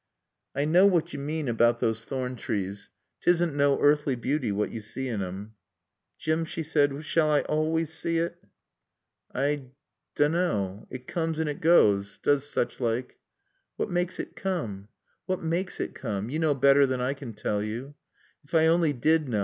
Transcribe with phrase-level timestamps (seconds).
[0.55, 2.89] "I knaw what yo mane about those thorn trees.
[3.21, 5.53] 'Tisn' no earthly beauty what yo see in 'em."
[6.17, 8.43] "Jim," she said, "shall I always see it?"
[9.31, 9.67] "I
[10.15, 10.87] dawn knaw.
[10.89, 13.19] It cooms and it goas, doos sech like."
[13.75, 14.87] "What makes it come?"
[15.27, 16.31] "What maakes it coom?
[16.31, 17.93] Yo knaw better than I can tall yo."
[18.43, 19.39] "If I only did know.